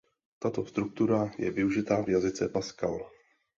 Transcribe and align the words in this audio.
Tato 0.43 0.61
struktura 0.65 1.29
je 1.37 1.51
využita 1.53 2.01
v 2.01 2.09
jazyce 2.17 2.49
Pascal. 2.49 2.95